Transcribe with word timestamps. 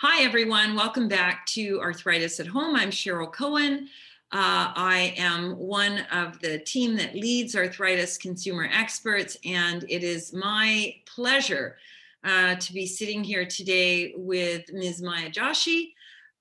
Hi, 0.00 0.22
everyone. 0.22 0.76
Welcome 0.76 1.08
back 1.08 1.44
to 1.46 1.80
Arthritis 1.80 2.38
at 2.38 2.46
Home. 2.46 2.76
I'm 2.76 2.90
Cheryl 2.90 3.34
Koehn. 3.34 3.86
Uh, 4.30 4.70
I 4.76 5.12
am 5.16 5.58
one 5.58 6.06
of 6.12 6.38
the 6.38 6.60
team 6.60 6.96
that 6.98 7.16
leads 7.16 7.56
arthritis 7.56 8.16
consumer 8.16 8.70
experts, 8.72 9.36
and 9.44 9.84
it 9.88 10.04
is 10.04 10.32
my 10.32 10.94
pleasure 11.04 11.78
uh, 12.22 12.54
to 12.54 12.72
be 12.72 12.86
sitting 12.86 13.24
here 13.24 13.44
today 13.44 14.12
with 14.16 14.72
Ms. 14.72 15.02
Maya 15.02 15.30
Joshi. 15.30 15.94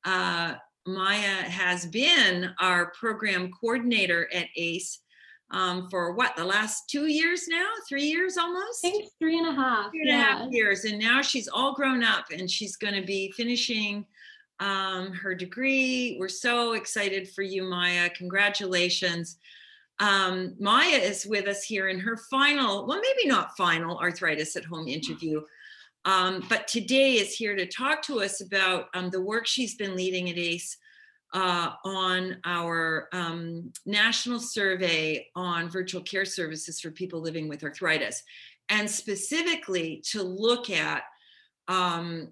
Uh, 0.06 0.54
Maya 0.86 1.18
has 1.18 1.88
been 1.88 2.52
our 2.60 2.92
program 2.92 3.50
coordinator 3.60 4.30
at 4.36 4.50
ACE 4.56 5.00
um, 5.52 5.88
for 5.90 6.14
what 6.14 6.36
the 6.36 6.44
last 6.44 6.90
two 6.90 7.08
years 7.08 7.48
now, 7.48 7.68
three 7.88 8.04
years 8.04 8.38
almost. 8.38 8.86
I 8.86 8.90
think 8.90 9.12
three 9.20 9.38
and 9.38 9.48
a 9.48 9.54
half. 9.54 9.92
Three 9.92 10.02
and 10.02 10.10
yeah. 10.10 10.36
a 10.36 10.44
half 10.44 10.52
years, 10.52 10.86
and 10.86 11.00
now 11.00 11.22
she's 11.22 11.48
all 11.48 11.74
grown 11.74 12.04
up, 12.04 12.26
and 12.32 12.50
she's 12.50 12.76
going 12.76 12.94
to 12.94 13.06
be 13.06 13.32
finishing 13.32 14.06
um, 14.60 15.12
her 15.14 15.34
degree. 15.36 16.18
We're 16.20 16.28
so 16.28 16.74
excited 16.74 17.30
for 17.30 17.44
you, 17.44 17.64
Maya. 17.64 18.10
Congratulations. 18.10 19.38
Um, 20.00 20.56
Maya 20.60 20.98
is 20.98 21.26
with 21.26 21.48
us 21.48 21.64
here 21.64 21.88
in 21.88 22.00
her 22.00 22.18
final, 22.30 22.86
well, 22.86 23.02
maybe 23.02 23.28
not 23.28 23.58
final 23.58 23.98
arthritis 23.98 24.56
at 24.56 24.66
home 24.66 24.88
interview. 24.88 25.42
Um, 26.06 26.46
but 26.50 26.68
today 26.68 27.16
is 27.16 27.34
here 27.34 27.56
to 27.56 27.66
talk 27.66 28.02
to 28.04 28.22
us 28.22 28.42
about 28.42 28.86
um, 28.94 29.10
the 29.10 29.22
work 29.22 29.46
she's 29.46 29.76
been 29.76 29.96
leading 29.96 30.30
at 30.30 30.38
ACE 30.38 30.78
uh, 31.34 31.72
on 31.84 32.38
our 32.46 33.10
um, 33.12 33.72
national 33.86 34.40
survey 34.40 35.28
on 35.36 35.70
virtual 35.70 36.02
care 36.02 36.26
services 36.26 36.80
for 36.80 36.92
people 36.92 37.20
living 37.22 37.48
with 37.48 37.64
arthritis, 37.64 38.24
and 38.70 38.90
specifically 38.90 40.04
to 40.12 40.24
look 40.24 40.70
at 40.70 41.04
um, 41.68 42.32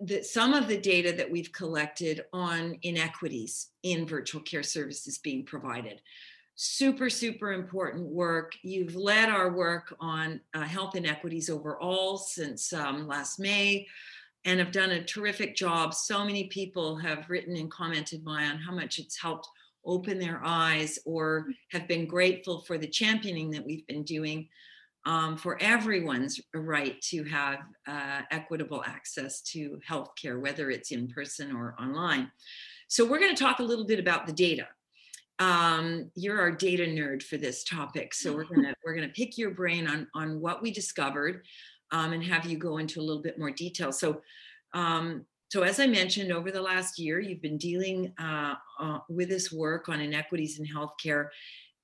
the, 0.00 0.22
some 0.22 0.54
of 0.54 0.68
the 0.68 0.78
data 0.78 1.12
that 1.12 1.30
we've 1.30 1.52
collected 1.52 2.24
on 2.32 2.76
inequities 2.82 3.68
in 3.82 4.06
virtual 4.06 4.40
care 4.40 4.62
services 4.62 5.18
being 5.18 5.44
provided. 5.44 6.00
Super, 6.54 7.10
super 7.10 7.52
important 7.52 8.06
work. 8.06 8.54
You've 8.62 8.96
led 8.96 9.28
our 9.28 9.52
work 9.52 9.94
on 10.00 10.40
uh, 10.54 10.62
health 10.62 10.96
inequities 10.96 11.50
overall 11.50 12.16
since 12.16 12.72
um, 12.72 13.06
last 13.06 13.38
May 13.38 13.86
and 14.46 14.60
have 14.60 14.70
done 14.70 14.92
a 14.92 15.04
terrific 15.04 15.56
job. 15.56 15.92
So 15.92 16.24
many 16.24 16.44
people 16.44 16.96
have 16.96 17.28
written 17.28 17.56
and 17.56 17.70
commented, 17.70 18.24
Maya, 18.24 18.46
on 18.46 18.58
how 18.58 18.72
much 18.72 18.98
it's 18.98 19.20
helped 19.20 19.48
open 19.84 20.18
their 20.18 20.40
eyes 20.44 20.98
or 21.04 21.48
have 21.72 21.86
been 21.86 22.06
grateful 22.06 22.62
for 22.62 22.78
the 22.78 22.86
championing 22.86 23.50
that 23.50 23.66
we've 23.66 23.86
been 23.86 24.04
doing 24.04 24.48
um, 25.04 25.36
for 25.36 25.60
everyone's 25.60 26.40
right 26.54 27.00
to 27.02 27.22
have 27.24 27.58
uh, 27.86 28.22
equitable 28.30 28.82
access 28.86 29.40
to 29.42 29.78
healthcare, 29.88 30.40
whether 30.40 30.70
it's 30.70 30.90
in 30.90 31.08
person 31.08 31.54
or 31.54 31.76
online. 31.80 32.30
So 32.88 33.04
we're 33.04 33.20
going 33.20 33.34
to 33.34 33.42
talk 33.42 33.58
a 33.58 33.64
little 33.64 33.86
bit 33.86 34.00
about 34.00 34.26
the 34.26 34.32
data. 34.32 34.66
Um, 35.38 36.10
you're 36.14 36.40
our 36.40 36.50
data 36.50 36.84
nerd 36.84 37.22
for 37.22 37.36
this 37.36 37.62
topic, 37.62 38.14
so 38.14 38.34
we're 38.34 38.44
gonna 38.44 38.74
we're 38.84 38.94
gonna 38.94 39.10
pick 39.10 39.36
your 39.36 39.50
brain 39.50 39.86
on 39.86 40.06
on 40.14 40.40
what 40.40 40.62
we 40.62 40.70
discovered, 40.70 41.42
um, 41.92 42.12
and 42.12 42.22
have 42.24 42.46
you 42.46 42.58
go 42.58 42.78
into 42.78 43.00
a 43.00 43.02
little 43.02 43.22
bit 43.22 43.38
more 43.38 43.50
detail. 43.50 43.92
So, 43.92 44.22
um, 44.74 45.24
so 45.48 45.62
as 45.62 45.78
I 45.78 45.86
mentioned, 45.86 46.32
over 46.32 46.50
the 46.50 46.60
last 46.60 46.98
year, 46.98 47.20
you've 47.20 47.42
been 47.42 47.58
dealing 47.58 48.12
uh, 48.18 48.54
uh, 48.80 48.98
with 49.08 49.28
this 49.28 49.52
work 49.52 49.88
on 49.88 50.00
inequities 50.00 50.58
in 50.58 50.66
healthcare, 50.66 51.28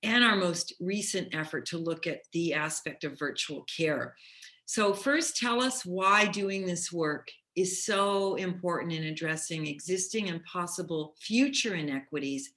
and 0.02 0.24
our 0.24 0.36
most 0.36 0.74
recent 0.80 1.32
effort 1.32 1.66
to 1.66 1.78
look 1.78 2.06
at 2.06 2.22
the 2.32 2.54
aspect 2.54 3.04
of 3.04 3.18
virtual 3.18 3.64
care. 3.64 4.16
So, 4.66 4.92
first, 4.92 5.36
tell 5.36 5.62
us 5.62 5.84
why 5.84 6.26
doing 6.26 6.66
this 6.66 6.92
work 6.92 7.28
is 7.54 7.84
so 7.84 8.34
important 8.36 8.92
in 8.92 9.04
addressing 9.04 9.66
existing 9.66 10.28
and 10.28 10.42
possible 10.44 11.14
future 11.20 11.74
inequities 11.74 12.52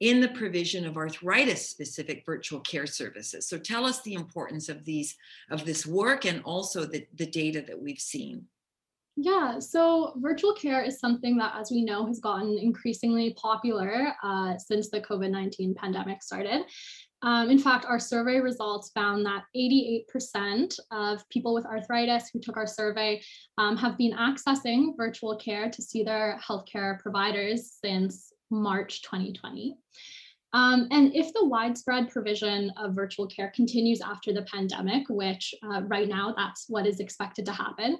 in 0.00 0.20
the 0.20 0.28
provision 0.28 0.86
of 0.86 0.96
arthritis 0.96 1.68
specific 1.68 2.24
virtual 2.26 2.60
care 2.60 2.86
services. 2.86 3.48
So 3.48 3.58
tell 3.58 3.86
us 3.86 4.02
the 4.02 4.14
importance 4.14 4.68
of 4.68 4.84
these 4.84 5.16
of 5.50 5.64
this 5.64 5.86
work 5.86 6.24
and 6.24 6.42
also 6.44 6.84
the, 6.84 7.06
the 7.14 7.26
data 7.26 7.62
that 7.66 7.80
we've 7.80 8.00
seen. 8.00 8.46
Yeah, 9.18 9.58
so 9.60 10.12
virtual 10.16 10.52
care 10.52 10.82
is 10.82 11.00
something 11.00 11.38
that, 11.38 11.54
as 11.58 11.70
we 11.70 11.82
know, 11.82 12.04
has 12.04 12.20
gotten 12.20 12.58
increasingly 12.58 13.32
popular 13.40 14.12
uh, 14.22 14.58
since 14.58 14.90
the 14.90 15.00
COVID 15.00 15.30
19 15.30 15.74
pandemic 15.74 16.22
started. 16.22 16.64
Um, 17.22 17.50
in 17.50 17.58
fact, 17.58 17.86
our 17.86 17.98
survey 17.98 18.40
results 18.40 18.90
found 18.90 19.24
that 19.24 19.44
88% 19.56 20.78
of 20.90 21.26
people 21.30 21.54
with 21.54 21.64
arthritis 21.64 22.28
who 22.30 22.40
took 22.40 22.58
our 22.58 22.66
survey 22.66 23.22
um, 23.56 23.74
have 23.78 23.96
been 23.96 24.12
accessing 24.12 24.94
virtual 24.98 25.34
care 25.36 25.70
to 25.70 25.82
see 25.82 26.02
their 26.02 26.38
healthcare 26.46 27.00
providers 27.00 27.78
since 27.82 28.32
March 28.50 29.02
2020. 29.02 29.76
Um, 30.52 30.88
and 30.90 31.14
if 31.14 31.32
the 31.34 31.44
widespread 31.44 32.08
provision 32.08 32.72
of 32.78 32.94
virtual 32.94 33.26
care 33.26 33.52
continues 33.54 34.00
after 34.00 34.32
the 34.32 34.42
pandemic, 34.42 35.04
which 35.08 35.54
uh, 35.62 35.82
right 35.82 36.08
now 36.08 36.32
that's 36.36 36.64
what 36.68 36.86
is 36.86 37.00
expected 37.00 37.44
to 37.46 37.52
happen, 37.52 37.98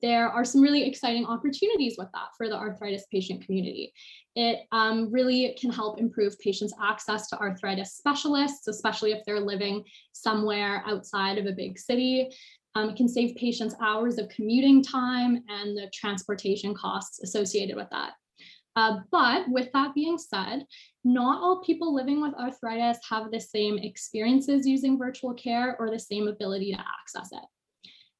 there 0.00 0.28
are 0.28 0.44
some 0.44 0.60
really 0.60 0.86
exciting 0.86 1.26
opportunities 1.26 1.96
with 1.98 2.08
that 2.14 2.28
for 2.36 2.48
the 2.48 2.56
arthritis 2.56 3.04
patient 3.10 3.44
community. 3.44 3.92
It 4.36 4.60
um, 4.70 5.10
really 5.10 5.56
can 5.60 5.70
help 5.72 5.98
improve 5.98 6.38
patients' 6.38 6.72
access 6.82 7.28
to 7.28 7.38
arthritis 7.38 7.96
specialists, 7.96 8.68
especially 8.68 9.12
if 9.12 9.24
they're 9.24 9.40
living 9.40 9.84
somewhere 10.12 10.84
outside 10.86 11.38
of 11.38 11.46
a 11.46 11.52
big 11.52 11.78
city. 11.78 12.30
Um, 12.74 12.90
it 12.90 12.96
can 12.96 13.08
save 13.08 13.34
patients 13.34 13.74
hours 13.82 14.18
of 14.18 14.28
commuting 14.28 14.82
time 14.82 15.42
and 15.48 15.76
the 15.76 15.90
transportation 15.92 16.74
costs 16.74 17.20
associated 17.20 17.74
with 17.74 17.88
that. 17.90 18.12
Uh, 18.78 19.00
but 19.10 19.42
with 19.48 19.68
that 19.72 19.92
being 19.92 20.16
said, 20.16 20.64
not 21.02 21.42
all 21.42 21.64
people 21.64 21.92
living 21.92 22.22
with 22.22 22.32
arthritis 22.34 22.98
have 23.10 23.32
the 23.32 23.40
same 23.40 23.76
experiences 23.76 24.68
using 24.68 24.96
virtual 24.96 25.34
care 25.34 25.76
or 25.80 25.90
the 25.90 25.98
same 25.98 26.28
ability 26.28 26.70
to 26.70 26.78
access 26.78 27.30
it. 27.32 27.44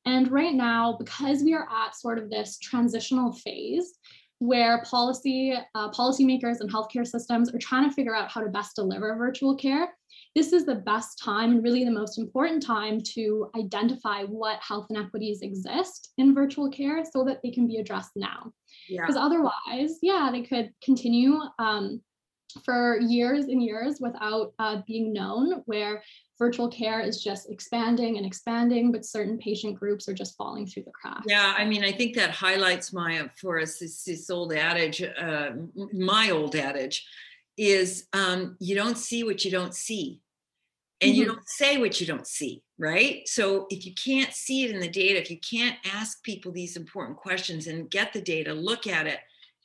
And 0.04 0.32
right 0.32 0.54
now, 0.54 0.96
because 0.98 1.44
we 1.44 1.54
are 1.54 1.69
at 1.70 1.94
sort 1.94 2.19
of 2.19 2.28
this 2.28 2.58
transitional 2.58 3.32
phase 3.32 3.98
where 4.41 4.82
policy 4.82 5.54
uh, 5.76 5.91
policymakers 5.92 6.58
and 6.58 6.72
healthcare 6.72 7.06
systems 7.06 7.54
are 7.54 7.58
trying 7.58 7.88
to 7.88 7.94
figure 7.94 8.16
out 8.16 8.28
how 8.28 8.40
to 8.40 8.48
best 8.48 8.75
deliver 8.75 9.14
virtual 9.14 9.54
care, 9.54 9.94
this 10.34 10.52
is 10.52 10.64
the 10.64 10.74
best 10.74 11.18
time 11.18 11.52
and 11.52 11.64
really 11.64 11.84
the 11.84 11.90
most 11.90 12.18
important 12.18 12.62
time 12.62 13.00
to 13.14 13.50
identify 13.56 14.22
what 14.24 14.60
health 14.62 14.86
inequities 14.90 15.42
exist 15.42 16.12
in 16.18 16.34
virtual 16.34 16.70
care 16.70 17.04
so 17.04 17.24
that 17.24 17.40
they 17.42 17.50
can 17.50 17.66
be 17.66 17.76
addressed 17.76 18.12
now. 18.16 18.52
Because 18.88 19.16
yeah. 19.16 19.22
otherwise, 19.22 19.98
yeah, 20.02 20.28
they 20.30 20.42
could 20.42 20.70
continue 20.82 21.40
um, 21.58 22.00
for 22.64 22.98
years 23.00 23.46
and 23.46 23.62
years 23.62 23.98
without 24.00 24.52
uh, 24.58 24.80
being 24.86 25.12
known, 25.12 25.62
where 25.66 26.02
virtual 26.38 26.68
care 26.68 27.00
is 27.00 27.22
just 27.22 27.50
expanding 27.50 28.16
and 28.16 28.24
expanding, 28.24 28.92
but 28.92 29.04
certain 29.04 29.38
patient 29.38 29.78
groups 29.78 30.08
are 30.08 30.14
just 30.14 30.36
falling 30.36 30.66
through 30.66 30.84
the 30.84 30.92
cracks. 30.92 31.26
Yeah, 31.26 31.54
I 31.56 31.64
mean, 31.64 31.84
I 31.84 31.92
think 31.92 32.14
that 32.14 32.30
highlights 32.30 32.92
my 32.92 33.28
for 33.40 33.60
us 33.60 33.78
this, 33.78 34.04
this 34.04 34.30
old 34.30 34.52
adage, 34.52 35.02
uh, 35.02 35.50
my 35.92 36.30
old 36.30 36.54
adage, 36.54 37.06
is 37.58 38.06
um, 38.12 38.56
you 38.60 38.74
don't 38.74 38.96
see 38.96 39.24
what 39.24 39.44
you 39.44 39.50
don't 39.50 39.74
see. 39.74 40.22
And 41.00 41.10
mm-hmm. 41.10 41.20
you 41.20 41.26
don't 41.26 41.48
say 41.48 41.78
what 41.78 42.00
you 42.00 42.06
don't 42.06 42.26
see 42.26 42.62
right? 42.80 43.28
So 43.28 43.66
if 43.70 43.84
you 43.84 43.92
can't 43.94 44.32
see 44.32 44.64
it 44.64 44.70
in 44.70 44.80
the 44.80 44.88
data 44.88 45.20
if 45.20 45.30
you 45.30 45.38
can't 45.38 45.76
ask 45.84 46.22
people 46.22 46.52
these 46.52 46.76
important 46.76 47.19
questions 47.19 47.66
and 47.66 47.91
get 47.91 48.12
the 48.12 48.20
data 48.20 48.54
look 48.54 48.86
at 48.86 49.06
it 49.06 49.19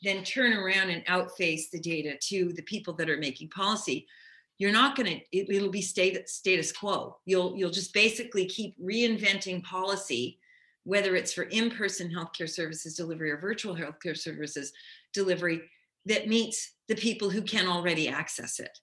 then 0.04 0.24
turn 0.24 0.54
around 0.54 0.90
and 0.90 1.04
outface 1.08 1.70
the 1.70 1.80
data 1.80 2.18
to 2.22 2.52
the 2.54 2.62
people 2.64 2.94
that 2.94 3.10
are 3.10 3.18
making 3.18 3.50
policy. 3.50 4.06
You're 4.58 4.74
not 4.74 4.96
going 4.96 5.08
to 5.08 5.16
it, 5.32 5.50
it'll 5.50 5.70
be 5.70 5.82
state, 5.82 6.30
status 6.30 6.72
quo. 6.72 7.18
You'll 7.26 7.56
you'll 7.56 7.72
just 7.72 7.94
basically 7.94 8.46
keep 8.46 8.78
reinventing 8.80 9.64
policy 9.64 10.40
whether 10.86 11.16
it's 11.16 11.32
for 11.32 11.44
in-person 11.44 12.14
healthcare 12.14 12.50
services 12.50 12.96
delivery 12.96 13.32
or 13.32 13.38
virtual 13.38 13.74
healthcare 13.74 14.18
services 14.18 14.74
delivery 15.14 15.62
that 16.06 16.28
meets 16.28 16.74
the 16.88 16.96
people 16.96 17.30
who 17.30 17.42
can 17.42 17.68
already 17.68 18.10
access 18.10 18.60
it 18.60 18.78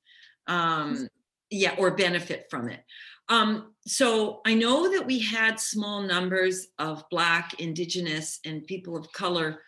um, 0.47 1.09
yeah 1.51 1.75
or 1.79 1.93
benefit 1.93 2.47
from 2.51 2.69
it. 2.69 2.81
Um, 3.29 3.75
so 3.87 4.41
i 4.45 4.55
know 4.55 4.91
that 4.93 5.07
we 5.07 5.21
had 5.21 5.61
small 5.61 6.03
numbers 6.03 6.67
of 6.79 7.05
black 7.11 7.61
indigenous 7.61 8.41
and 8.45 8.67
people 8.67 8.97
of 8.97 9.13
color 9.13 9.63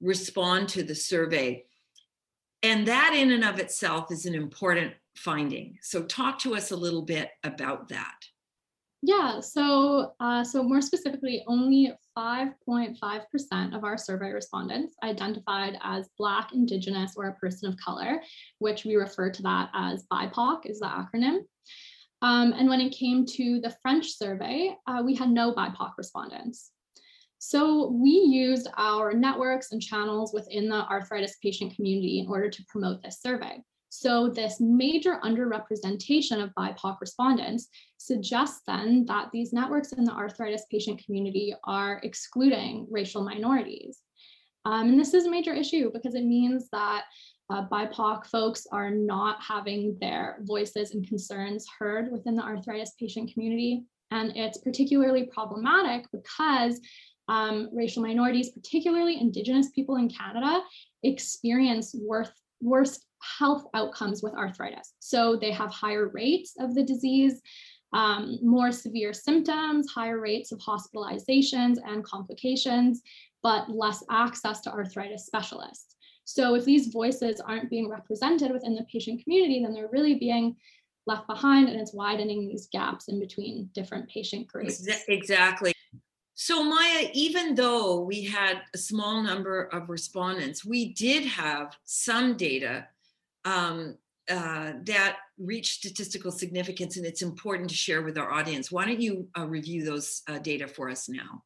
respond 0.00 0.68
to 0.70 0.82
the 0.82 0.94
survey. 0.94 1.64
And 2.62 2.86
that 2.88 3.14
in 3.14 3.32
and 3.32 3.44
of 3.44 3.58
itself 3.58 4.10
is 4.10 4.26
an 4.26 4.34
important 4.34 4.94
finding. 5.16 5.78
So 5.82 6.04
talk 6.04 6.38
to 6.40 6.54
us 6.54 6.70
a 6.70 6.76
little 6.76 7.02
bit 7.02 7.30
about 7.44 7.88
that 7.88 8.16
yeah, 9.02 9.38
so 9.38 10.12
uh, 10.18 10.42
so 10.42 10.62
more 10.62 10.80
specifically, 10.80 11.44
only 11.46 11.92
5.5% 12.16 13.76
of 13.76 13.84
our 13.84 13.96
survey 13.96 14.32
respondents 14.32 14.94
identified 15.04 15.78
as 15.82 16.08
Black, 16.18 16.52
Indigenous, 16.52 17.14
or 17.16 17.26
a 17.26 17.34
person 17.34 17.68
of 17.68 17.76
color, 17.76 18.20
which 18.58 18.84
we 18.84 18.96
refer 18.96 19.30
to 19.30 19.42
that 19.42 19.70
as 19.72 20.04
BIPOC 20.12 20.66
is 20.66 20.80
the 20.80 20.86
acronym. 20.86 21.38
Um, 22.22 22.52
and 22.52 22.68
when 22.68 22.80
it 22.80 22.90
came 22.90 23.24
to 23.26 23.60
the 23.60 23.76
French 23.82 24.10
survey, 24.10 24.74
uh, 24.88 25.02
we 25.04 25.14
had 25.14 25.30
no 25.30 25.54
BIPOC 25.54 25.92
respondents. 25.96 26.72
So 27.38 27.90
we 27.92 28.10
used 28.10 28.66
our 28.76 29.12
networks 29.12 29.70
and 29.70 29.80
channels 29.80 30.34
within 30.34 30.68
the 30.68 30.84
arthritis 30.86 31.36
patient 31.40 31.76
community 31.76 32.18
in 32.18 32.26
order 32.26 32.50
to 32.50 32.64
promote 32.68 33.00
this 33.02 33.20
survey. 33.20 33.62
So 33.90 34.28
this 34.28 34.60
major 34.60 35.18
underrepresentation 35.24 36.42
of 36.42 36.54
BIPOC 36.54 37.00
respondents 37.00 37.68
suggests 37.96 38.60
then 38.66 39.04
that 39.06 39.30
these 39.32 39.52
networks 39.52 39.92
in 39.92 40.04
the 40.04 40.12
arthritis 40.12 40.66
patient 40.70 41.02
community 41.04 41.54
are 41.64 42.00
excluding 42.02 42.86
racial 42.90 43.24
minorities. 43.24 44.00
Um, 44.64 44.90
and 44.90 45.00
this 45.00 45.14
is 45.14 45.26
a 45.26 45.30
major 45.30 45.54
issue 45.54 45.90
because 45.92 46.14
it 46.14 46.24
means 46.24 46.68
that 46.72 47.04
uh, 47.50 47.66
BIPOC 47.68 48.26
folks 48.26 48.66
are 48.70 48.90
not 48.90 49.42
having 49.42 49.96
their 50.00 50.38
voices 50.42 50.94
and 50.94 51.06
concerns 51.08 51.66
heard 51.78 52.12
within 52.12 52.36
the 52.36 52.42
arthritis 52.42 52.92
patient 53.00 53.32
community. 53.32 53.84
And 54.10 54.36
it's 54.36 54.58
particularly 54.58 55.24
problematic 55.32 56.06
because 56.12 56.80
um, 57.28 57.68
racial 57.72 58.02
minorities, 58.02 58.50
particularly 58.50 59.20
Indigenous 59.20 59.70
people 59.70 59.96
in 59.96 60.08
Canada, 60.08 60.62
experience 61.02 61.94
worth, 61.94 62.32
worst 62.60 63.04
health 63.20 63.64
outcomes 63.74 64.22
with 64.22 64.34
arthritis. 64.34 64.94
So 65.00 65.36
they 65.36 65.52
have 65.52 65.70
higher 65.70 66.08
rates 66.08 66.54
of 66.58 66.74
the 66.74 66.82
disease, 66.82 67.40
um, 67.92 68.38
more 68.42 68.70
severe 68.72 69.12
symptoms, 69.12 69.90
higher 69.90 70.20
rates 70.20 70.52
of 70.52 70.58
hospitalizations 70.60 71.76
and 71.84 72.04
complications, 72.04 73.02
but 73.42 73.70
less 73.70 74.02
access 74.10 74.60
to 74.62 74.72
arthritis 74.72 75.26
specialists. 75.26 75.96
So 76.24 76.54
if 76.54 76.64
these 76.64 76.88
voices 76.88 77.40
aren't 77.40 77.70
being 77.70 77.88
represented 77.88 78.52
within 78.52 78.74
the 78.74 78.84
patient 78.92 79.22
community, 79.24 79.62
then 79.62 79.72
they're 79.72 79.88
really 79.88 80.16
being 80.16 80.56
left 81.06 81.26
behind 81.26 81.68
and 81.68 81.80
it's 81.80 81.94
widening 81.94 82.46
these 82.46 82.68
gaps 82.70 83.08
in 83.08 83.18
between 83.18 83.70
different 83.72 84.08
patient 84.10 84.46
groups. 84.46 84.86
Exactly. 85.08 85.72
So, 86.34 86.62
Maya, 86.62 87.08
even 87.14 87.56
though 87.56 88.00
we 88.00 88.22
had 88.22 88.60
a 88.72 88.78
small 88.78 89.22
number 89.22 89.64
of 89.72 89.88
respondents, 89.88 90.64
we 90.64 90.92
did 90.92 91.24
have 91.24 91.76
some 91.84 92.36
data 92.36 92.86
um, 93.44 93.96
uh, 94.30 94.72
that 94.84 95.16
reach 95.38 95.74
statistical 95.74 96.30
significance, 96.30 96.96
and 96.96 97.06
it's 97.06 97.22
important 97.22 97.70
to 97.70 97.76
share 97.76 98.02
with 98.02 98.18
our 98.18 98.30
audience. 98.30 98.70
Why 98.70 98.84
don't 98.84 99.00
you 99.00 99.28
uh, 99.38 99.46
review 99.46 99.84
those 99.84 100.22
uh, 100.28 100.38
data 100.38 100.68
for 100.68 100.90
us 100.90 101.08
now? 101.08 101.42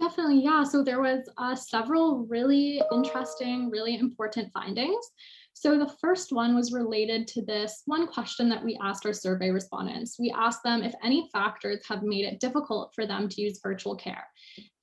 Definitely, 0.00 0.42
yeah. 0.42 0.64
So 0.64 0.82
there 0.82 1.00
was 1.00 1.28
uh, 1.36 1.54
several 1.54 2.26
really 2.26 2.82
interesting, 2.90 3.70
really 3.70 3.96
important 3.98 4.50
findings. 4.52 5.04
So 5.52 5.78
the 5.78 5.94
first 6.00 6.32
one 6.32 6.54
was 6.54 6.72
related 6.72 7.28
to 7.28 7.44
this 7.44 7.82
one 7.84 8.06
question 8.06 8.48
that 8.48 8.64
we 8.64 8.78
asked 8.82 9.04
our 9.04 9.12
survey 9.12 9.50
respondents. 9.50 10.16
We 10.18 10.34
asked 10.34 10.62
them 10.64 10.82
if 10.82 10.94
any 11.04 11.28
factors 11.32 11.82
have 11.88 12.02
made 12.02 12.24
it 12.24 12.40
difficult 12.40 12.92
for 12.94 13.06
them 13.06 13.28
to 13.28 13.42
use 13.42 13.60
virtual 13.62 13.94
care. 13.94 14.24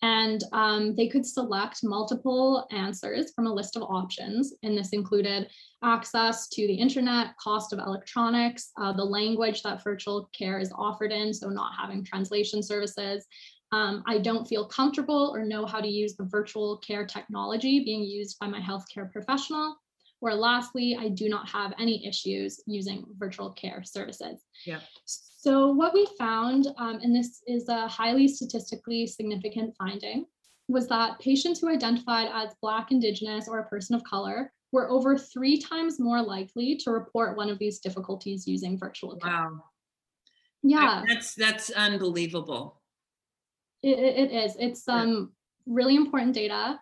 And 0.03 0.43
um, 0.53 0.95
they 0.95 1.07
could 1.07 1.25
select 1.25 1.79
multiple 1.83 2.67
answers 2.71 3.31
from 3.33 3.47
a 3.47 3.53
list 3.53 3.75
of 3.75 3.81
options. 3.83 4.53
And 4.61 4.77
this 4.77 4.89
included 4.93 5.49
access 5.83 6.47
to 6.49 6.67
the 6.67 6.75
internet, 6.75 7.35
cost 7.41 7.73
of 7.73 7.79
electronics, 7.79 8.71
uh, 8.79 8.93
the 8.93 9.03
language 9.03 9.63
that 9.63 9.83
virtual 9.83 10.29
care 10.37 10.59
is 10.59 10.71
offered 10.77 11.11
in, 11.11 11.33
so 11.33 11.49
not 11.49 11.71
having 11.79 12.03
translation 12.03 12.61
services, 12.61 13.25
um, 13.71 14.03
I 14.05 14.19
don't 14.19 14.47
feel 14.47 14.65
comfortable 14.65 15.31
or 15.35 15.43
know 15.43 15.65
how 15.65 15.81
to 15.81 15.87
use 15.87 16.15
the 16.15 16.23
virtual 16.25 16.77
care 16.77 17.05
technology 17.05 17.83
being 17.83 18.03
used 18.03 18.39
by 18.39 18.47
my 18.47 18.59
healthcare 18.59 19.11
professional. 19.11 19.75
Or 20.21 20.33
lastly, 20.33 20.97
I 20.99 21.09
do 21.09 21.29
not 21.29 21.47
have 21.49 21.73
any 21.79 22.05
issues 22.07 22.61
using 22.65 23.05
virtual 23.17 23.51
care 23.51 23.83
services. 23.83 24.43
Yeah. 24.65 24.79
So 25.05 25.71
what 25.71 25.93
we 25.93 26.07
found, 26.17 26.67
um, 26.77 26.99
and 27.03 27.15
this 27.15 27.41
is 27.47 27.69
a 27.69 27.87
highly 27.87 28.27
statistically 28.27 29.05
significant 29.05 29.75
finding, 29.77 30.25
was 30.67 30.87
that 30.87 31.19
patients 31.19 31.59
who 31.59 31.69
identified 31.69 32.29
as 32.33 32.55
Black, 32.61 32.91
Indigenous, 32.91 33.47
or 33.47 33.59
a 33.59 33.67
person 33.67 33.95
of 33.95 34.03
color 34.03 34.51
were 34.71 34.89
over 34.89 35.17
three 35.17 35.57
times 35.57 35.99
more 35.99 36.21
likely 36.21 36.75
to 36.77 36.91
report 36.91 37.37
one 37.37 37.49
of 37.49 37.59
these 37.59 37.79
difficulties 37.79 38.47
using 38.47 38.77
virtual 38.77 39.15
care. 39.15 39.31
Wow. 39.31 39.63
Yeah. 40.63 41.03
That's 41.07 41.35
that's 41.35 41.69
unbelievable. 41.69 42.81
It, 43.83 43.99
it 43.99 44.31
is. 44.31 44.55
It's 44.59 44.87
um 44.87 45.31
really 45.65 45.95
important 45.95 46.33
data. 46.33 46.79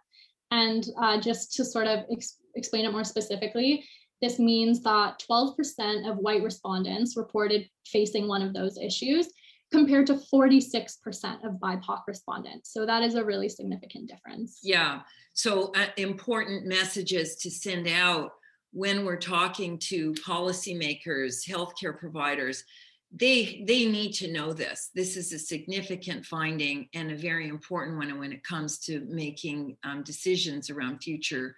And 0.51 0.87
uh, 0.97 1.19
just 1.19 1.53
to 1.55 1.65
sort 1.65 1.87
of 1.87 2.05
ex- 2.11 2.37
explain 2.55 2.85
it 2.85 2.91
more 2.91 3.03
specifically, 3.03 3.85
this 4.21 4.39
means 4.39 4.81
that 4.83 5.21
12% 5.29 6.09
of 6.09 6.17
white 6.17 6.41
respondents 6.41 7.17
reported 7.17 7.69
facing 7.85 8.27
one 8.27 8.41
of 8.41 8.53
those 8.53 8.77
issues 8.77 9.27
compared 9.71 10.07
to 10.07 10.19
46% 10.33 11.43
of 11.43 11.59
BIPOC 11.59 12.01
respondents. 12.07 12.71
So 12.71 12.85
that 12.85 13.03
is 13.03 13.15
a 13.15 13.25
really 13.25 13.49
significant 13.49 14.09
difference. 14.09 14.59
Yeah. 14.63 15.01
So 15.33 15.73
uh, 15.75 15.87
important 15.97 16.65
messages 16.65 17.35
to 17.37 17.51
send 17.51 17.87
out 17.87 18.31
when 18.71 19.05
we're 19.05 19.17
talking 19.17 19.79
to 19.79 20.13
policymakers, 20.13 21.47
healthcare 21.47 21.97
providers. 21.97 22.63
They 23.11 23.63
they 23.65 23.85
need 23.85 24.11
to 24.13 24.31
know 24.31 24.51
this. 24.51 24.89
This 24.93 25.15
is 25.15 25.31
a 25.31 25.39
significant 25.39 26.25
finding 26.25 26.89
and 26.93 27.11
a 27.11 27.15
very 27.15 27.47
important 27.47 27.97
one 27.97 28.19
when 28.19 28.33
it 28.33 28.43
comes 28.43 28.79
to 28.79 29.05
making 29.07 29.77
um, 29.83 30.03
decisions 30.03 30.69
around 30.69 30.99
future 30.99 31.55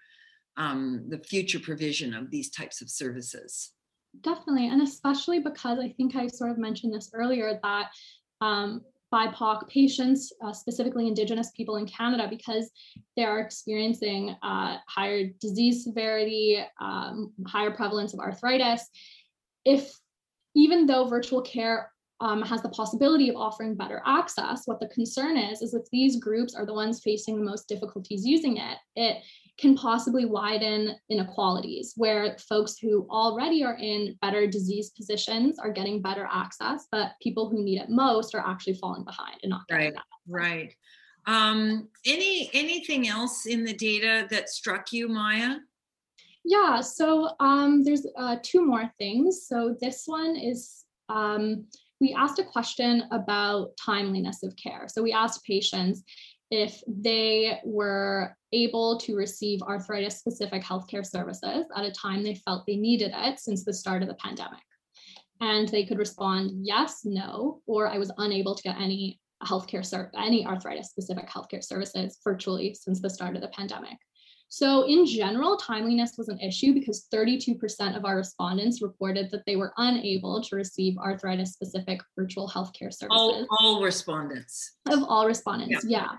um, 0.58 1.06
the 1.08 1.20
future 1.20 1.60
provision 1.60 2.14
of 2.14 2.30
these 2.30 2.50
types 2.50 2.82
of 2.82 2.90
services. 2.90 3.72
Definitely. 4.22 4.68
And 4.68 4.82
especially 4.82 5.40
because 5.40 5.80
I 5.80 5.90
think 5.90 6.16
I 6.16 6.28
sort 6.28 6.52
of 6.52 6.58
mentioned 6.58 6.94
this 6.94 7.12
earlier 7.14 7.60
that 7.62 7.88
um, 8.42 8.82
BIPOC 9.14 9.68
patients, 9.70 10.34
uh, 10.44 10.52
specifically 10.52 11.08
Indigenous 11.08 11.52
people 11.52 11.78
in 11.78 11.88
Canada, 11.88 12.28
because 12.30 12.70
they 13.16 13.24
are 13.24 13.40
experiencing 13.40 14.36
uh, 14.42 14.78
higher 14.88 15.30
disease 15.40 15.84
severity, 15.84 16.64
um, 16.82 17.32
higher 17.46 17.72
prevalence 17.72 18.14
of 18.14 18.20
arthritis. 18.20 18.90
If 19.66 19.94
even 20.56 20.88
though 20.88 21.08
virtual 21.08 21.42
care 21.42 21.92
um, 22.20 22.42
has 22.42 22.62
the 22.64 22.70
possibility 22.70 23.30
of 23.30 23.36
offering 23.36 23.76
better 23.76 24.02
access, 24.06 24.64
what 24.66 24.80
the 24.80 24.88
concern 24.88 25.38
is, 25.38 25.62
is 25.62 25.74
if 25.74 25.84
these 25.92 26.20
groups 26.20 26.56
are 26.56 26.66
the 26.66 26.74
ones 26.74 27.02
facing 27.02 27.38
the 27.38 27.46
most 27.46 27.68
difficulties 27.68 28.26
using 28.26 28.58
it, 28.58 28.78
it 28.96 29.24
can 29.58 29.76
possibly 29.76 30.26
widen 30.26 30.96
inequalities 31.10 31.94
where 31.96 32.38
folks 32.38 32.78
who 32.78 33.08
already 33.10 33.64
are 33.64 33.78
in 33.78 34.16
better 34.22 34.46
disease 34.48 34.92
positions 34.92 35.58
are 35.58 35.72
getting 35.72 36.02
better 36.02 36.28
access, 36.32 36.88
but 36.92 37.14
people 37.22 37.50
who 37.50 37.64
need 37.64 37.80
it 37.80 37.90
most 37.90 38.36
are 38.36 38.46
actually 38.46 38.76
falling 38.76 39.04
behind 39.04 39.38
and 39.42 39.50
not 39.50 39.68
getting 39.68 39.86
right, 39.86 39.94
that. 39.96 40.04
Right. 40.28 40.76
Um, 41.26 41.90
any 42.06 42.50
anything 42.54 43.08
else 43.08 43.48
in 43.48 43.66
the 43.66 43.74
data 43.74 44.28
that 44.30 44.50
struck 44.50 44.94
you, 44.94 45.10
Maya? 45.10 45.56
Yeah, 46.46 46.80
so 46.80 47.32
um, 47.42 47.84
there's 47.84 48.08
uh, 48.18 48.38
two 48.42 48.66
more 48.66 48.90
things. 48.98 49.48
So 49.48 49.76
this 49.82 50.04
one 50.06 50.38
is 50.38 50.86
um, 51.10 51.66
we 52.00 52.14
asked 52.14 52.40
a 52.40 52.44
question 52.44 53.04
about 53.12 53.76
timeliness 53.78 54.44
of 54.44 54.56
care. 54.56 54.88
So 54.88 55.02
we 55.02 55.14
asked 55.14 55.44
patients 55.44 56.04
if 56.50 56.82
they 56.88 57.60
were 57.66 58.36
able 58.54 58.98
to 59.00 59.16
receive 59.16 59.62
arthritis 59.62 60.20
specific 60.20 60.64
healthcare 60.64 61.06
services 61.06 61.66
at 61.76 61.84
a 61.84 61.92
time 61.92 62.24
they 62.24 62.36
felt 62.36 62.66
they 62.66 62.78
needed 62.78 63.12
it 63.14 63.40
since 63.40 63.66
the 63.66 63.74
start 63.74 64.02
of 64.02 64.08
the 64.08 64.16
pandemic. 64.16 64.62
And 65.42 65.68
they 65.68 65.86
could 65.86 65.98
respond 65.98 66.66
yes, 66.66 67.02
no, 67.04 67.62
or 67.68 67.88
I 67.88 67.98
was 67.98 68.12
unable 68.18 68.56
to 68.56 68.64
get 68.64 68.78
any 68.80 69.20
healthcare 69.44 69.86
ser- 69.86 70.12
any 70.18 70.46
arthritis 70.46 70.90
specific 70.90 71.30
healthcare 71.30 71.64
services 71.64 72.18
virtually 72.24 72.74
since 72.74 73.02
the 73.02 73.10
start 73.10 73.36
of 73.36 73.42
the 73.42 73.50
pandemic. 73.50 73.98
So 74.50 74.88
in 74.88 75.06
general, 75.06 75.58
timeliness 75.58 76.16
was 76.18 76.30
an 76.30 76.40
issue 76.40 76.74
because 76.74 77.08
32% 77.14 77.98
of 77.98 78.06
our 78.06 78.16
respondents 78.16 78.82
reported 78.82 79.30
that 79.32 79.46
they 79.46 79.56
were 79.56 79.74
unable 79.78 80.42
to 80.42 80.56
receive 80.56 80.98
arthritis 80.98 81.54
specific 81.54 82.00
virtual 82.18 82.48
healthcare 82.48 82.94
services. 82.94 83.10
All, 83.12 83.48
all 83.60 83.84
respondents. 83.84 84.78
Of 84.90 85.04
all 85.04 85.28
respondents, 85.28 85.84
yeah. 85.86 86.08
yeah. 86.12 86.18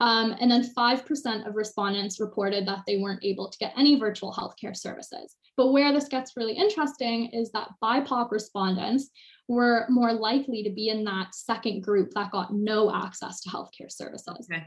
Um, 0.00 0.34
and 0.40 0.50
then 0.50 0.64
5% 0.76 1.46
of 1.46 1.54
respondents 1.54 2.20
reported 2.20 2.66
that 2.66 2.80
they 2.86 2.96
weren't 2.96 3.22
able 3.22 3.50
to 3.50 3.58
get 3.58 3.74
any 3.76 3.98
virtual 3.98 4.32
healthcare 4.32 4.74
services. 4.74 5.36
But 5.56 5.72
where 5.72 5.92
this 5.92 6.08
gets 6.08 6.36
really 6.36 6.54
interesting 6.54 7.26
is 7.32 7.52
that 7.52 7.68
BIPOC 7.82 8.30
respondents 8.30 9.10
were 9.46 9.84
more 9.90 10.12
likely 10.12 10.62
to 10.62 10.70
be 10.70 10.88
in 10.88 11.04
that 11.04 11.34
second 11.34 11.82
group 11.82 12.12
that 12.14 12.30
got 12.30 12.54
no 12.54 12.92
access 12.94 13.42
to 13.42 13.50
healthcare 13.50 13.90
services. 13.90 14.48
Okay. 14.50 14.64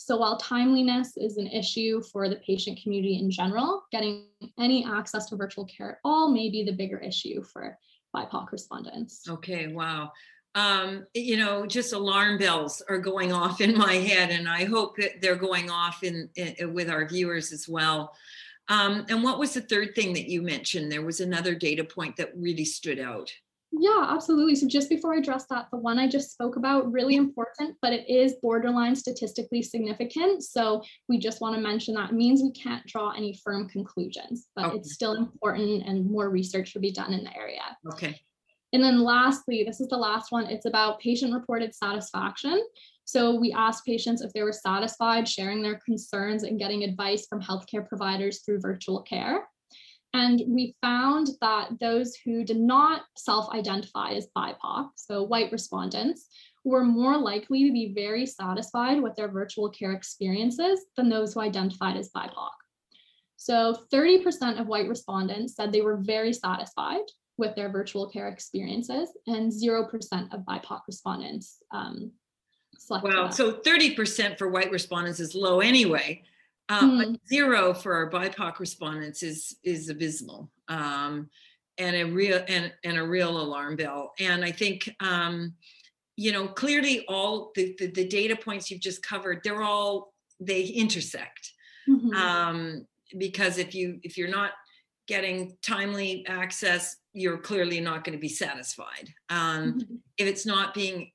So 0.00 0.16
while 0.16 0.36
timeliness 0.36 1.16
is 1.16 1.38
an 1.38 1.48
issue 1.48 2.00
for 2.00 2.28
the 2.28 2.36
patient 2.36 2.78
community 2.80 3.18
in 3.18 3.32
general, 3.32 3.82
getting 3.90 4.26
any 4.56 4.86
access 4.86 5.26
to 5.26 5.36
virtual 5.36 5.64
care 5.64 5.90
at 5.90 5.98
all 6.04 6.30
may 6.30 6.48
be 6.50 6.62
the 6.62 6.72
bigger 6.72 6.98
issue 6.98 7.42
for 7.42 7.76
BIPOC 8.14 8.52
respondents. 8.52 9.28
Okay, 9.28 9.66
wow. 9.66 10.12
Um, 10.54 11.04
you 11.14 11.36
know, 11.36 11.66
just 11.66 11.92
alarm 11.92 12.38
bells 12.38 12.80
are 12.88 12.98
going 12.98 13.32
off 13.32 13.60
in 13.60 13.76
my 13.76 13.94
head, 13.94 14.30
and 14.30 14.48
I 14.48 14.66
hope 14.66 14.96
that 14.98 15.20
they're 15.20 15.34
going 15.34 15.68
off 15.68 16.04
in, 16.04 16.30
in 16.36 16.72
with 16.72 16.88
our 16.88 17.08
viewers 17.08 17.50
as 17.50 17.68
well. 17.68 18.14
Um, 18.68 19.04
and 19.08 19.24
what 19.24 19.40
was 19.40 19.54
the 19.54 19.62
third 19.62 19.96
thing 19.96 20.12
that 20.12 20.30
you 20.30 20.42
mentioned? 20.42 20.92
There 20.92 21.02
was 21.02 21.18
another 21.18 21.56
data 21.56 21.82
point 21.82 22.16
that 22.18 22.30
really 22.36 22.64
stood 22.64 23.00
out. 23.00 23.32
Yeah, 23.70 24.06
absolutely. 24.08 24.54
So 24.54 24.66
just 24.66 24.88
before 24.88 25.14
I 25.14 25.18
address 25.18 25.44
that, 25.50 25.68
the 25.70 25.76
one 25.76 25.98
I 25.98 26.08
just 26.08 26.32
spoke 26.32 26.56
about, 26.56 26.90
really 26.90 27.16
important, 27.16 27.76
but 27.82 27.92
it 27.92 28.08
is 28.08 28.34
borderline 28.40 28.96
statistically 28.96 29.62
significant. 29.62 30.42
So 30.42 30.82
we 31.08 31.18
just 31.18 31.40
want 31.40 31.54
to 31.54 31.60
mention 31.60 31.94
that 31.94 32.10
it 32.10 32.14
means 32.14 32.42
we 32.42 32.52
can't 32.52 32.86
draw 32.86 33.10
any 33.10 33.34
firm 33.44 33.68
conclusions, 33.68 34.46
but 34.56 34.66
Okay. 34.66 34.78
it's 34.78 34.94
still 34.94 35.14
important 35.14 35.86
and 35.86 36.10
more 36.10 36.30
research 36.30 36.68
should 36.68 36.82
be 36.82 36.92
done 36.92 37.12
in 37.12 37.24
the 37.24 37.36
area. 37.36 37.76
Okay. 37.92 38.18
And 38.72 38.82
then 38.82 39.00
lastly, 39.00 39.64
this 39.64 39.80
is 39.80 39.88
the 39.88 39.96
last 39.96 40.32
one, 40.32 40.46
it's 40.46 40.66
about 40.66 41.00
patient 41.00 41.32
reported 41.32 41.74
satisfaction. 41.74 42.62
So 43.04 43.34
we 43.34 43.52
asked 43.52 43.86
patients 43.86 44.20
if 44.20 44.32
they 44.32 44.42
were 44.42 44.52
satisfied 44.52 45.26
sharing 45.26 45.62
their 45.62 45.80
concerns 45.84 46.42
and 46.42 46.58
getting 46.58 46.84
advice 46.84 47.26
from 47.26 47.40
healthcare 47.40 47.86
providers 47.86 48.42
through 48.44 48.60
virtual 48.60 49.02
care. 49.02 49.48
And 50.14 50.42
we 50.46 50.74
found 50.80 51.28
that 51.40 51.78
those 51.80 52.14
who 52.16 52.42
did 52.42 52.58
not 52.58 53.02
self 53.16 53.50
identify 53.50 54.12
as 54.12 54.28
BIPOC, 54.36 54.90
so 54.94 55.22
white 55.22 55.52
respondents, 55.52 56.28
were 56.64 56.84
more 56.84 57.16
likely 57.16 57.66
to 57.66 57.72
be 57.72 57.92
very 57.94 58.26
satisfied 58.26 59.02
with 59.02 59.16
their 59.16 59.28
virtual 59.28 59.68
care 59.70 59.92
experiences 59.92 60.86
than 60.96 61.08
those 61.08 61.34
who 61.34 61.40
identified 61.40 61.96
as 61.96 62.10
BIPOC. 62.10 62.50
So 63.36 63.76
30% 63.92 64.60
of 64.60 64.66
white 64.66 64.88
respondents 64.88 65.54
said 65.54 65.72
they 65.72 65.80
were 65.80 65.98
very 65.98 66.32
satisfied 66.32 67.04
with 67.36 67.54
their 67.54 67.70
virtual 67.70 68.08
care 68.10 68.28
experiences, 68.28 69.10
and 69.28 69.52
0% 69.52 70.34
of 70.34 70.40
BIPOC 70.40 70.80
respondents 70.88 71.62
um, 71.72 72.10
selected 72.76 73.14
Wow. 73.14 73.30
So 73.30 73.52
30% 73.52 74.36
for 74.36 74.48
white 74.48 74.70
respondents 74.70 75.20
is 75.20 75.34
low 75.34 75.60
anyway. 75.60 76.24
Hmm. 76.70 76.98
but 76.98 77.20
zero 77.26 77.72
for 77.72 77.94
our 77.94 78.10
BIPOC 78.10 78.58
respondents 78.58 79.22
is 79.22 79.56
is 79.64 79.88
abysmal, 79.88 80.50
um, 80.68 81.30
and 81.78 81.96
a 81.96 82.04
real 82.04 82.44
and, 82.46 82.72
and 82.84 82.98
a 82.98 83.06
real 83.06 83.30
alarm 83.40 83.76
bell. 83.76 84.12
And 84.18 84.44
I 84.44 84.50
think 84.52 84.94
um, 85.00 85.54
you 86.16 86.32
know 86.32 86.48
clearly 86.48 87.04
all 87.08 87.52
the, 87.54 87.74
the 87.78 87.90
the 87.90 88.06
data 88.06 88.36
points 88.36 88.70
you've 88.70 88.80
just 88.82 89.02
covered, 89.02 89.40
they're 89.44 89.62
all 89.62 90.12
they 90.40 90.62
intersect. 90.62 91.52
Mhm. 91.88 92.14
um, 92.14 92.86
because 93.16 93.56
if 93.56 93.74
you 93.74 93.98
if 94.02 94.18
you're 94.18 94.28
not 94.28 94.50
getting 95.06 95.56
timely 95.62 96.26
access 96.26 96.96
you're 97.14 97.38
clearly 97.38 97.80
not 97.80 98.04
going 98.04 98.12
to 98.12 98.20
be 98.20 98.28
satisfied 98.28 99.08
um, 99.30 99.72
Mhm. 99.80 99.98
if 100.18 100.28
it's 100.28 100.44
not 100.44 100.74
being 100.74 101.10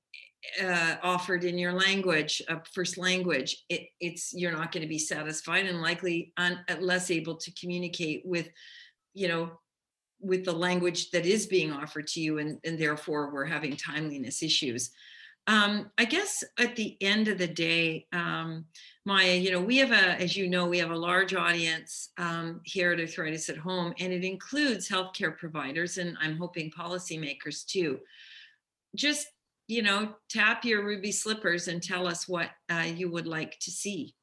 uh, 0.63 0.95
offered 1.01 1.43
in 1.43 1.57
your 1.57 1.73
language 1.73 2.41
first 2.73 2.97
language 2.97 3.63
it, 3.69 3.87
it's 3.99 4.33
you're 4.33 4.51
not 4.51 4.71
going 4.71 4.81
to 4.81 4.89
be 4.89 4.99
satisfied 4.99 5.65
and 5.65 5.81
likely 5.81 6.33
un, 6.37 6.59
uh, 6.69 6.75
less 6.79 7.09
able 7.09 7.35
to 7.35 7.51
communicate 7.53 8.21
with 8.25 8.49
you 9.13 9.27
know 9.27 9.51
with 10.19 10.45
the 10.45 10.53
language 10.53 11.11
that 11.11 11.25
is 11.25 11.47
being 11.47 11.71
offered 11.71 12.07
to 12.07 12.21
you 12.21 12.39
and, 12.39 12.59
and 12.63 12.77
therefore 12.77 13.33
we're 13.33 13.45
having 13.45 13.75
timeliness 13.75 14.43
issues 14.43 14.91
um, 15.47 15.89
i 15.97 16.05
guess 16.05 16.43
at 16.59 16.75
the 16.75 16.97
end 17.01 17.27
of 17.27 17.37
the 17.37 17.47
day 17.47 18.05
um, 18.11 18.65
Maya, 19.05 19.33
you 19.33 19.51
know, 19.51 19.59
we 19.59 19.77
have 19.77 19.91
a, 19.91 20.21
as 20.21 20.37
you 20.37 20.49
know, 20.49 20.65
we 20.65 20.77
have 20.77 20.91
a 20.91 20.97
large 20.97 21.35
audience 21.35 22.09
um, 22.17 22.61
here 22.63 22.93
at 22.93 23.01
Arthritis 23.01 23.49
at 23.49 23.57
Home, 23.57 23.93
and 23.99 24.13
it 24.13 24.23
includes 24.23 24.87
healthcare 24.87 25.37
providers, 25.37 25.97
and 25.97 26.17
I'm 26.21 26.37
hoping 26.37 26.71
policymakers 26.71 27.65
too. 27.65 27.99
Just, 28.95 29.27
you 29.73 29.81
know, 29.81 30.13
tap 30.29 30.63
your 30.63 30.85
ruby 30.85 31.11
slippers 31.11 31.67
and 31.67 31.81
tell 31.81 32.07
us 32.07 32.27
what 32.27 32.49
uh, 32.69 32.85
you 32.85 33.09
would 33.09 33.25
like 33.25 33.57
to 33.59 33.71
see. 33.71 34.13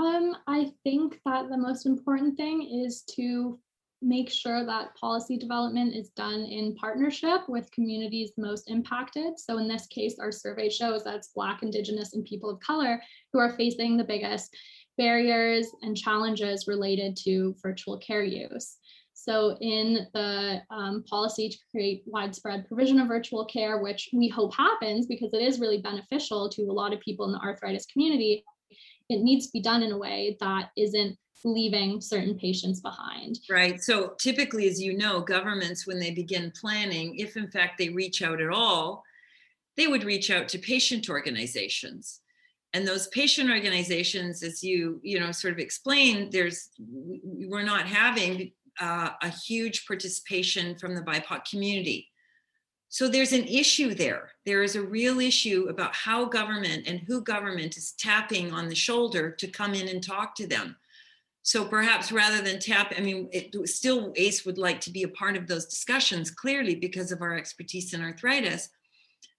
Um, 0.00 0.36
I 0.46 0.72
think 0.84 1.20
that 1.26 1.48
the 1.50 1.56
most 1.56 1.86
important 1.86 2.36
thing 2.36 2.62
is 2.84 3.02
to 3.16 3.58
make 4.02 4.30
sure 4.30 4.64
that 4.64 4.94
policy 4.96 5.38
development 5.38 5.94
is 5.94 6.10
done 6.10 6.40
in 6.40 6.74
partnership 6.76 7.48
with 7.48 7.70
communities 7.72 8.32
most 8.36 8.70
impacted. 8.70 9.38
So 9.38 9.58
in 9.58 9.68
this 9.68 9.86
case, 9.86 10.18
our 10.18 10.32
survey 10.32 10.68
shows 10.68 11.04
that 11.04 11.14
it's 11.14 11.32
Black, 11.34 11.62
Indigenous, 11.62 12.14
and 12.14 12.24
people 12.24 12.50
of 12.50 12.60
color 12.60 13.02
who 13.32 13.38
are 13.38 13.56
facing 13.56 13.96
the 13.96 14.04
biggest 14.04 14.54
barriers 14.98 15.66
and 15.82 15.96
challenges 15.96 16.66
related 16.66 17.16
to 17.24 17.54
virtual 17.62 17.98
care 17.98 18.24
use. 18.24 18.76
So 19.18 19.56
in 19.62 20.06
the 20.12 20.60
um, 20.70 21.02
policy 21.08 21.48
to 21.48 21.56
create 21.70 22.02
widespread 22.04 22.68
provision 22.68 23.00
of 23.00 23.08
virtual 23.08 23.46
care, 23.46 23.78
which 23.78 24.10
we 24.12 24.28
hope 24.28 24.54
happens 24.54 25.06
because 25.06 25.32
it 25.32 25.40
is 25.40 25.58
really 25.58 25.80
beneficial 25.80 26.50
to 26.50 26.62
a 26.64 26.72
lot 26.72 26.92
of 26.92 27.00
people 27.00 27.24
in 27.24 27.32
the 27.32 27.38
arthritis 27.38 27.86
community, 27.86 28.44
it 29.08 29.22
needs 29.22 29.46
to 29.46 29.52
be 29.52 29.62
done 29.62 29.82
in 29.82 29.92
a 29.92 29.98
way 29.98 30.36
that 30.40 30.68
isn't 30.76 31.16
leaving 31.44 31.98
certain 32.00 32.38
patients 32.38 32.80
behind. 32.80 33.38
Right. 33.48 33.82
So 33.82 34.14
typically, 34.18 34.68
as 34.68 34.82
you 34.82 34.96
know, 34.98 35.20
governments, 35.20 35.86
when 35.86 35.98
they 35.98 36.10
begin 36.10 36.52
planning, 36.60 37.18
if 37.18 37.38
in 37.38 37.50
fact 37.50 37.78
they 37.78 37.88
reach 37.88 38.20
out 38.20 38.40
at 38.40 38.50
all, 38.50 39.02
they 39.78 39.86
would 39.86 40.04
reach 40.04 40.30
out 40.30 40.48
to 40.48 40.58
patient 40.58 41.08
organizations. 41.08 42.20
And 42.74 42.86
those 42.86 43.08
patient 43.08 43.48
organizations, 43.48 44.42
as 44.42 44.62
you 44.62 45.00
you 45.02 45.18
know 45.18 45.32
sort 45.32 45.54
of 45.54 45.58
explained, 45.58 46.32
there's 46.32 46.68
we're 46.78 47.62
not 47.62 47.86
having 47.86 48.52
uh, 48.80 49.10
a 49.22 49.28
huge 49.28 49.86
participation 49.86 50.76
from 50.76 50.94
the 50.94 51.02
BIPOC 51.02 51.48
community. 51.48 52.08
So 52.88 53.08
there's 53.08 53.32
an 53.32 53.44
issue 53.44 53.94
there. 53.94 54.30
There 54.44 54.62
is 54.62 54.76
a 54.76 54.82
real 54.82 55.20
issue 55.20 55.66
about 55.68 55.94
how 55.94 56.24
government 56.24 56.86
and 56.86 57.00
who 57.00 57.20
government 57.20 57.76
is 57.76 57.92
tapping 57.92 58.52
on 58.52 58.68
the 58.68 58.74
shoulder 58.74 59.30
to 59.32 59.48
come 59.48 59.74
in 59.74 59.88
and 59.88 60.02
talk 60.02 60.34
to 60.36 60.46
them. 60.46 60.76
So 61.42 61.64
perhaps 61.64 62.10
rather 62.10 62.42
than 62.42 62.58
tap, 62.58 62.92
I 62.96 63.00
mean, 63.00 63.28
it 63.32 63.54
still 63.68 64.12
ACE 64.16 64.44
would 64.44 64.58
like 64.58 64.80
to 64.80 64.90
be 64.90 65.04
a 65.04 65.08
part 65.08 65.36
of 65.36 65.46
those 65.46 65.66
discussions, 65.66 66.30
clearly 66.30 66.74
because 66.74 67.12
of 67.12 67.22
our 67.22 67.36
expertise 67.36 67.94
in 67.94 68.02
arthritis. 68.02 68.68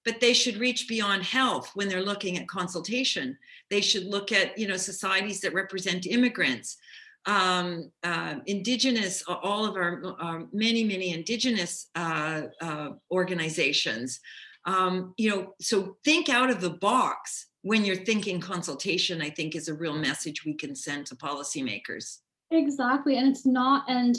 But 0.05 0.21
they 0.21 0.33
should 0.33 0.55
reach 0.55 0.87
beyond 0.87 1.23
health 1.23 1.71
when 1.73 1.89
they're 1.89 2.01
looking 2.01 2.37
at 2.37 2.47
consultation. 2.47 3.37
They 3.69 3.81
should 3.81 4.05
look 4.05 4.31
at, 4.31 4.57
you 4.57 4.67
know, 4.67 4.77
societies 4.77 5.41
that 5.41 5.53
represent 5.53 6.05
immigrants, 6.05 6.77
um, 7.25 7.91
uh, 8.03 8.35
indigenous, 8.45 9.23
all 9.27 9.65
of 9.65 9.75
our 9.75 10.01
uh, 10.19 10.39
many, 10.53 10.83
many 10.83 11.13
indigenous 11.13 11.89
uh, 11.95 12.43
uh, 12.61 12.89
organizations. 13.11 14.19
Um, 14.65 15.13
you 15.17 15.29
know, 15.29 15.53
so 15.61 15.97
think 16.03 16.29
out 16.29 16.49
of 16.49 16.61
the 16.61 16.71
box 16.71 17.47
when 17.61 17.83
you're 17.83 17.95
thinking 17.95 18.39
consultation, 18.39 19.21
I 19.21 19.29
think 19.29 19.55
is 19.55 19.67
a 19.67 19.73
real 19.73 19.97
message 19.97 20.45
we 20.45 20.53
can 20.53 20.75
send 20.75 21.05
to 21.07 21.15
policymakers. 21.15 22.19
Exactly. 22.51 23.17
And 23.17 23.27
it's 23.27 23.45
not, 23.45 23.83
and 23.89 24.17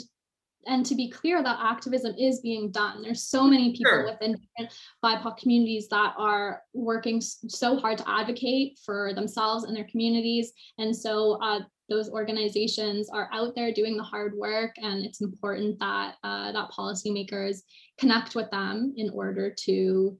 and 0.67 0.85
to 0.85 0.95
be 0.95 1.09
clear 1.09 1.41
that 1.41 1.57
activism 1.61 2.13
is 2.17 2.41
being 2.41 2.71
done 2.71 3.01
there's 3.01 3.23
so 3.23 3.45
many 3.45 3.71
people 3.71 3.91
Sure. 3.91 4.05
within 4.05 4.33
different 4.33 4.73
bipoc 5.03 5.37
communities 5.37 5.87
that 5.89 6.13
are 6.17 6.61
working 6.73 7.21
so 7.21 7.77
hard 7.77 7.97
to 7.97 8.09
advocate 8.09 8.77
for 8.85 9.13
themselves 9.13 9.63
and 9.63 9.75
their 9.75 9.87
communities 9.89 10.51
and 10.77 10.95
so 10.95 11.39
uh, 11.41 11.61
those 11.89 12.09
organizations 12.09 13.09
are 13.09 13.29
out 13.33 13.55
there 13.55 13.71
doing 13.71 13.97
the 13.97 14.03
hard 14.03 14.33
work 14.35 14.71
and 14.77 15.05
it's 15.05 15.21
important 15.21 15.79
that 15.79 16.15
uh, 16.23 16.51
that 16.51 16.71
policymakers 16.71 17.57
connect 17.99 18.35
with 18.35 18.49
them 18.51 18.93
in 18.97 19.09
order 19.09 19.53
to 19.65 20.17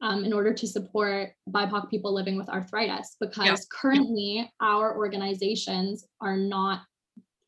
um, 0.00 0.24
in 0.24 0.32
order 0.32 0.54
to 0.54 0.66
support 0.66 1.30
BIPOC 1.50 1.90
people 1.90 2.14
living 2.14 2.36
with 2.36 2.48
arthritis, 2.48 3.16
because 3.20 3.66
currently 3.72 4.50
our 4.60 4.96
organizations 4.96 6.06
are 6.20 6.36
not 6.36 6.82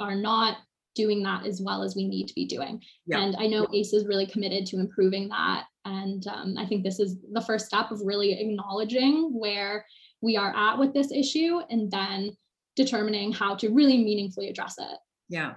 are 0.01 0.17
not 0.17 0.59
doing 0.97 1.23
that 1.23 1.47
as 1.47 1.61
well 1.63 1.83
as 1.83 1.95
we 1.95 2.09
need 2.09 2.27
to 2.27 2.35
be 2.35 2.47
doing. 2.47 2.83
Yeah. 3.07 3.21
And 3.21 3.37
I 3.37 3.47
know 3.47 3.67
ACE 3.73 3.93
is 3.93 4.07
really 4.07 4.27
committed 4.27 4.67
to 4.67 4.81
improving 4.81 5.29
that. 5.29 5.67
And 5.85 6.27
um, 6.27 6.57
I 6.59 6.67
think 6.67 6.83
this 6.83 6.99
is 6.99 7.17
the 7.33 7.41
first 7.41 7.67
step 7.67 7.91
of 7.91 8.01
really 8.03 8.33
acknowledging 8.33 9.31
where 9.33 9.87
we 10.21 10.37
are 10.37 10.55
at 10.55 10.79
with 10.79 10.93
this 10.93 11.13
issue 11.13 11.61
and 11.71 11.91
then 11.91 12.33
determining 12.77 13.33
how 13.33 13.55
to 13.57 13.69
really 13.69 13.99
meaningfully 13.99 14.49
address 14.49 14.77
it. 14.79 14.99
Yeah. 15.29 15.55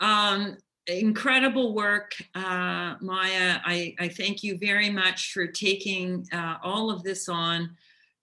Um, 0.00 0.56
incredible 0.86 1.74
work, 1.74 2.12
uh, 2.34 2.94
Maya. 3.00 3.58
I, 3.64 3.94
I 3.98 4.08
thank 4.08 4.42
you 4.42 4.58
very 4.58 4.90
much 4.90 5.32
for 5.32 5.46
taking 5.46 6.26
uh, 6.32 6.56
all 6.62 6.90
of 6.90 7.02
this 7.02 7.28
on, 7.28 7.76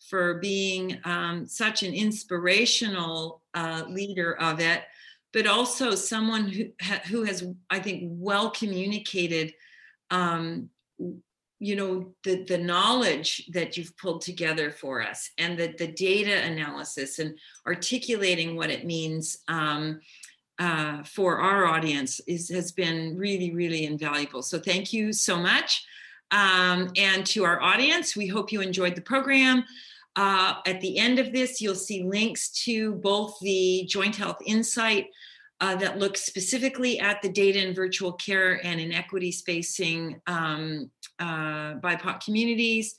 for 0.10 0.36
being 0.36 1.00
um, 1.04 1.48
such 1.48 1.84
an 1.84 1.94
inspirational 1.94 3.42
uh, 3.54 3.84
leader 3.90 4.36
of 4.40 4.60
it, 4.60 4.84
but 5.34 5.48
also 5.48 5.96
someone 5.96 6.48
who, 6.48 6.66
who 7.10 7.24
has, 7.24 7.46
I 7.70 7.80
think, 7.80 8.04
well 8.06 8.52
communicated. 8.52 9.54
Um, 10.12 10.70
you 11.60 11.76
know 11.76 12.14
the 12.24 12.44
the 12.44 12.58
knowledge 12.58 13.48
that 13.54 13.78
you've 13.78 13.96
pulled 13.98 14.22
together 14.22 14.72
for 14.72 15.02
us 15.02 15.30
and 15.38 15.58
the 15.58 15.74
the 15.78 15.88
data 15.88 16.44
analysis 16.44 17.20
and 17.20 17.38
articulating 17.66 18.56
what 18.56 18.70
it 18.70 18.86
means 18.86 19.38
um, 19.48 20.00
uh, 20.60 21.04
for 21.04 21.40
our 21.40 21.66
audience 21.66 22.20
is 22.28 22.50
has 22.50 22.72
been 22.72 23.18
really 23.18 23.54
really 23.54 23.86
invaluable. 23.86 24.42
So 24.42 24.60
thank 24.60 24.92
you 24.92 25.14
so 25.14 25.38
much. 25.38 25.86
Um, 26.32 26.92
and 26.98 27.26
to 27.28 27.46
our 27.46 27.62
audience 27.62 28.16
we 28.16 28.28
hope 28.28 28.52
you 28.52 28.62
enjoyed 28.62 28.96
the 28.96 29.02
program. 29.02 29.64
Uh, 30.18 30.56
at 30.66 30.80
the 30.82 30.98
end 30.98 31.20
of 31.20 31.32
this 31.32 31.62
you'll 31.62 31.76
see 31.76 32.04
links 32.04 32.50
to 32.66 32.96
both 32.96 33.38
the 33.42 33.86
joint 33.88 34.16
health 34.16 34.38
insight 34.46 35.08
uh, 35.62 35.76
that 35.76 36.00
looks 36.00 36.24
specifically 36.24 37.00
at 37.00 37.22
the 37.22 37.30
data 37.30 37.66
in 37.66 37.74
virtual 37.74 38.14
care 38.14 38.66
and 38.66 38.80
inequity 38.80 39.32
spacing 39.32 40.20
um, 40.28 40.90
uh, 41.20 41.76
BIPOC 41.76 42.24
communities. 42.24 42.96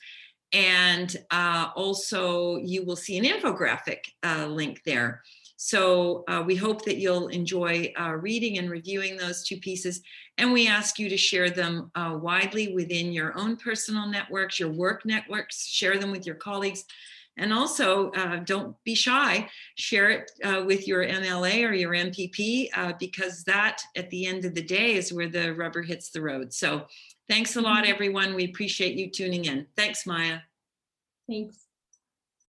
And 0.52 1.14
uh, 1.30 1.68
also, 1.74 2.56
you 2.56 2.84
will 2.84 2.96
see 2.96 3.18
an 3.18 3.24
infographic 3.24 3.98
uh, 4.22 4.46
link 4.46 4.82
there. 4.84 5.22
So 5.56 6.24
uh, 6.28 6.44
we 6.46 6.54
hope 6.54 6.84
that 6.84 6.98
you'll 6.98 7.28
enjoy 7.28 7.92
uh, 7.98 8.12
reading 8.12 8.58
and 8.58 8.70
reviewing 8.70 9.16
those 9.16 9.42
two 9.42 9.56
pieces. 9.56 10.02
And 10.38 10.52
we 10.52 10.68
ask 10.68 10.98
you 10.98 11.08
to 11.08 11.16
share 11.16 11.50
them 11.50 11.90
uh, 11.94 12.18
widely 12.20 12.74
within 12.74 13.12
your 13.12 13.36
own 13.38 13.56
personal 13.56 14.06
networks, 14.06 14.60
your 14.60 14.70
work 14.70 15.06
networks, 15.06 15.66
share 15.66 15.98
them 15.98 16.10
with 16.10 16.26
your 16.26 16.34
colleagues. 16.36 16.84
And 17.38 17.52
also, 17.52 18.10
uh, 18.12 18.36
don't 18.36 18.76
be 18.84 18.94
shy, 18.94 19.48
share 19.74 20.10
it 20.10 20.30
uh, 20.42 20.64
with 20.66 20.88
your 20.88 21.04
MLA 21.04 21.68
or 21.68 21.74
your 21.74 21.92
MPP, 21.92 22.68
uh, 22.74 22.94
because 22.98 23.44
that 23.44 23.82
at 23.94 24.08
the 24.10 24.26
end 24.26 24.44
of 24.44 24.54
the 24.54 24.62
day 24.62 24.94
is 24.94 25.12
where 25.12 25.28
the 25.28 25.54
rubber 25.54 25.82
hits 25.82 26.10
the 26.10 26.22
road. 26.22 26.54
So 26.54 26.86
thanks 27.28 27.56
a 27.56 27.60
lot, 27.60 27.86
everyone. 27.86 28.34
We 28.34 28.44
appreciate 28.44 28.96
you 28.96 29.10
tuning 29.10 29.44
in. 29.44 29.66
Thanks, 29.76 30.06
Maya. 30.06 30.38
Thanks. 31.28 31.65